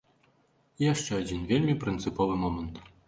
І 0.81 0.85
яшчэ 0.93 1.11
адзін 1.21 1.43
вельмі 1.51 1.75
прынцыповы 1.85 2.39
момант. 2.47 2.83